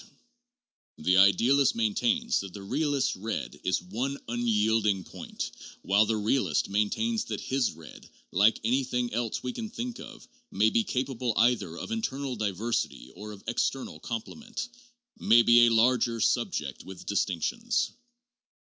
[0.01, 0.07] T
[1.03, 5.51] The idealist maintains that the realist's red is 'one unyielding point,'
[5.83, 10.71] while the realist maintains that his red, like anything else we can think of, may
[10.71, 14.69] be capable either of internal diversity or of external comple ment,
[15.19, 17.91] may be a larger subject with distinctions.